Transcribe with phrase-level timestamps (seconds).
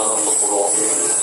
[0.00, 1.19] 側のところ。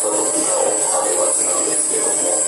[0.00, 2.40] たどりかを食べがなんですけども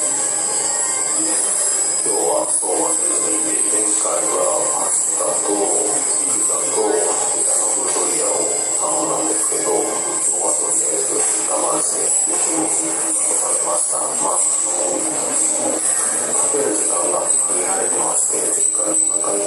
[2.00, 11.12] 今日はそうはせずに前回はパスタとピザとピザのフードリアを頼んだんですけど今日はとりあえず
[11.52, 14.40] 我慢してムキムキと食べましたまあ
[16.32, 19.44] 食べる時間が限られてましてしっかりお腹に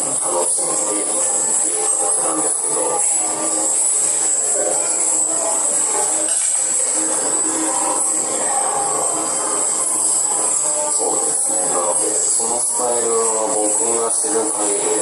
[0.00, 2.80] あの、すごいなんですけど、
[10.92, 13.68] そうですね、なので、そのスタイルは僕
[14.00, 14.99] が知る限り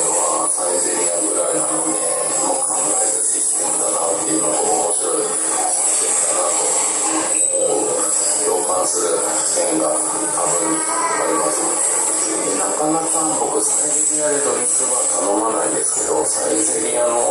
[16.58, 17.27] this video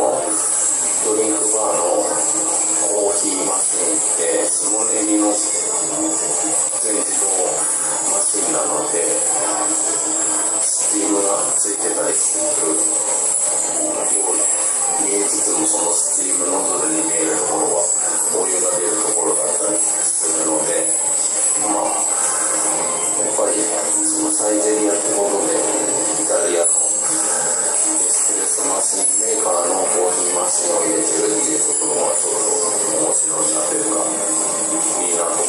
[34.96, 35.44] いなと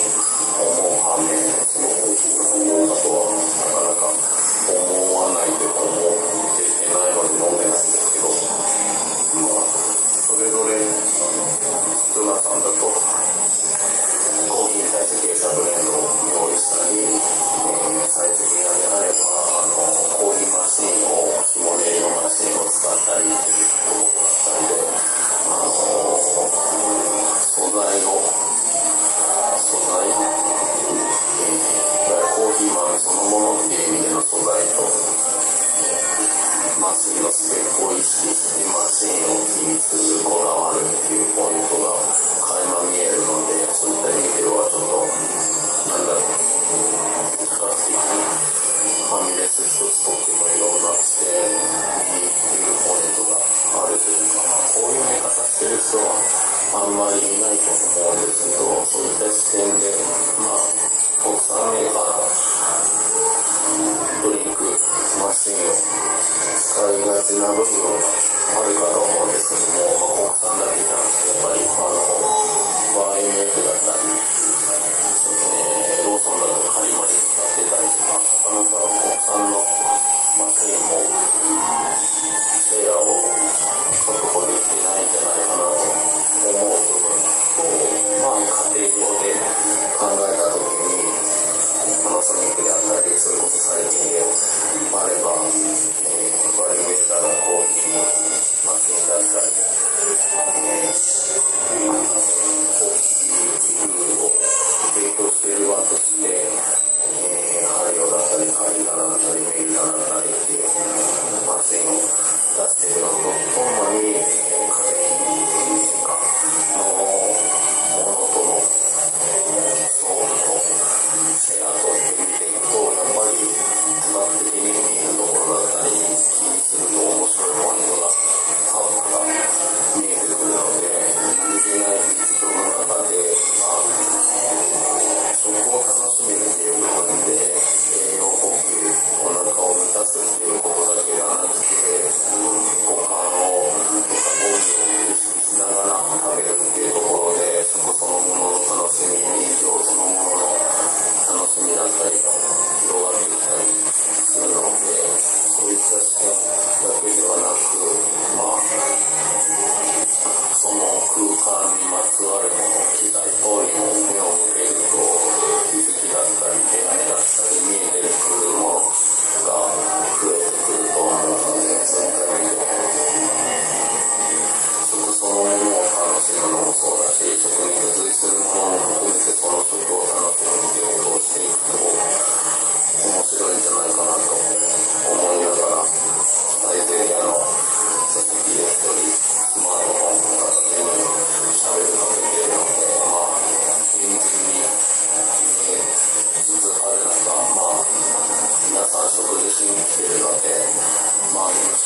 [0.60, 1.40] 思う反面、
[1.72, 3.29] その本気のもうとは
[55.90, 56.22] 人は
[56.78, 59.90] あんまりないと思うんですけど、そういった視点で、
[60.38, 60.70] まあ、
[61.18, 62.30] 国産メーカーの
[64.22, 64.70] ドリンク
[65.18, 72.06] マシンを使いがちな部分はあるかと思うんですけども、まあ、国産だけじゃなくて、やっぱり、あの、
[72.94, 74.14] 場合メイクだったり、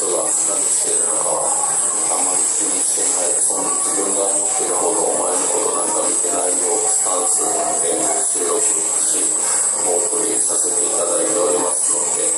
[0.04, 9.24] 人が何してるのかはあんまり気にしてないその自分が思ってるほどお前のことなんか見てないよスタンスで収録し
[9.88, 12.36] お送りさせていただいておりますので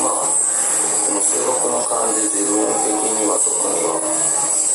[0.00, 4.08] まあこの収録の感じ自分的には特にはい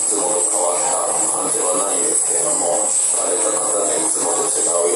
[0.05, 1.09] つもと変わった
[1.41, 4.86] 感じはないんですけれども聞かれた方でいつもと違う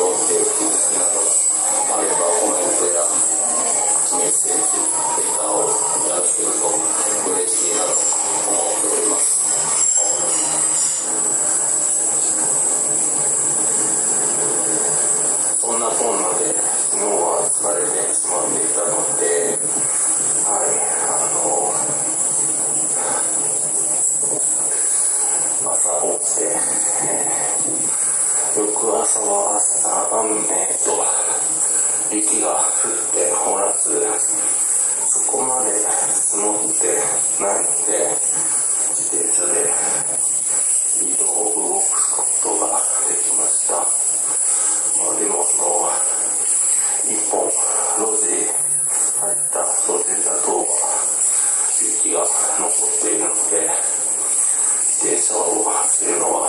[29.12, 29.92] 朝は朝
[30.24, 30.40] 雨
[30.88, 30.96] と
[32.16, 34.08] 雪が降っておらず、
[35.06, 35.76] そこまで
[36.16, 36.96] 積もって
[37.44, 38.08] ないので、
[38.96, 39.68] 自転車で
[41.04, 42.80] 移動を動くことが
[43.12, 43.76] できました。
[43.76, 43.84] ま
[45.12, 45.92] あ、でもその、
[47.04, 47.52] 一本
[48.00, 49.60] 路地入った
[49.92, 50.64] 路地だと
[51.84, 53.76] 雪が残っているので、
[55.04, 56.48] 自転車を走るのは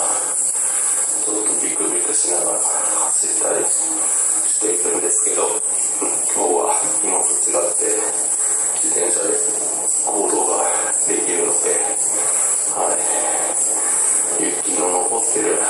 [1.25, 5.49] ちょっとビクビクしながら走ったりしているんですけど、
[6.33, 6.73] 今日は
[7.05, 7.93] 今と違って
[8.81, 9.37] 自転車で
[10.07, 10.65] 行動が
[11.07, 11.77] できるので、
[12.73, 12.97] は
[14.41, 15.61] い、雪の残ってる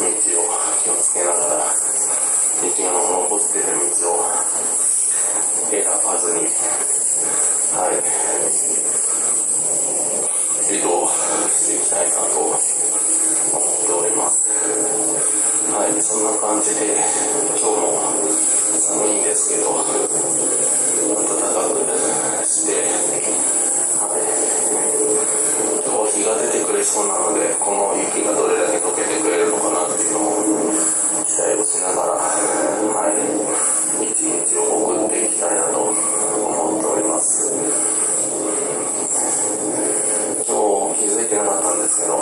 [0.00, 0.52] 道を
[0.84, 1.72] 気をつけながら、
[2.62, 3.64] 雪の残ってる
[3.96, 4.28] 道を
[5.70, 6.44] 選ばずに、
[7.72, 8.04] はい、
[10.74, 11.08] 移動
[11.48, 14.40] していきたいなと思っております。
[15.70, 16.98] はい、そんな感じで、
[17.54, 17.94] 今日も
[18.82, 21.78] 寒いんですけど、暖かく
[22.42, 22.90] して、
[23.94, 24.26] はい、
[25.86, 30.42] 今日日が出てくれそうなので、この雪がどれだけ溶けてくれるのかなっていうのを
[31.22, 37.46] 期待をしながら、はい、一日を送っていきたいなと思っております。
[40.50, 42.18] 今日気づいてなかったんですけど、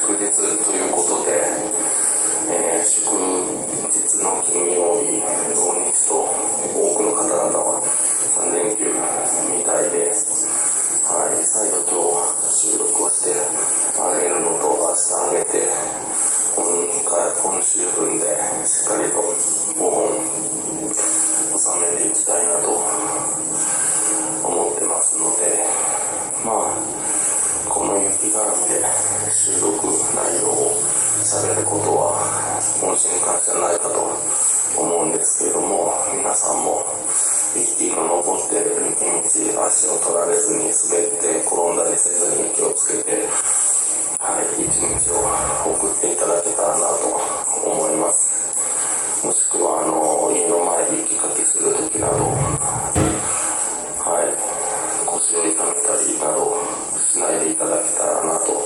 [0.00, 0.32] 祝日
[0.64, 1.45] ということで、
[4.56, 5.20] 日の金曜日、
[5.54, 8.88] 土日と多くの方々は3連休
[9.52, 10.08] みたいで、
[11.04, 12.00] はい、再度今
[12.40, 13.36] 日収録をして
[14.00, 15.68] あげるのと明日あげて、
[16.56, 16.64] 今
[17.04, 18.24] 回、今週分で
[18.64, 19.25] しっかりと
[39.36, 43.28] 足を取られずに滑って転んだりせずに気をつけて、
[44.16, 45.20] はい、一日を
[45.76, 47.20] 送っていただけたらなと
[47.68, 49.26] 思います。
[49.26, 52.16] もしくは、あの、家の前で雪かきするときなど、
[54.00, 54.32] はい、
[55.04, 56.56] 腰を痛めたりなど
[57.12, 58.56] しないでいただけたらなと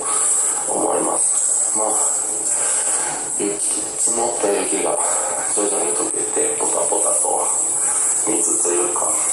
[0.70, 1.74] 思います。
[1.78, 1.90] まあ、
[3.42, 3.58] 雪、
[3.98, 4.94] 積もった雪が
[5.54, 7.42] 徐々に溶けて、ポタポタと
[8.26, 9.29] 水というか、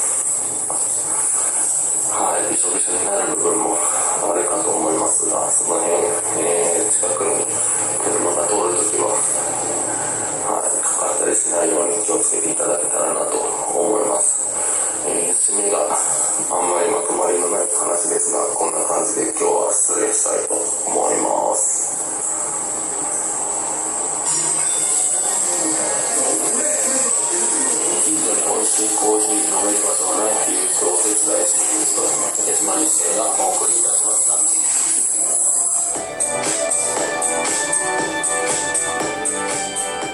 [2.68, 6.04] はい、びしょびしょになる部分もあれかと思いますが、その辺、
[6.44, 7.48] えー、近くに
[8.04, 13.40] 車が通るときは、はい、かかったりしないように気をつけていただけたらなと
[13.72, 14.36] 思います。
[15.08, 15.96] えー、締めがあ
[16.60, 18.27] んまりまとまりのない話です